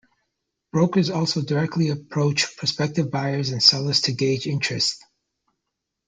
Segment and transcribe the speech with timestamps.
[0.71, 5.05] Brokers also directly approach prospective buyers and sellers to gauge interest.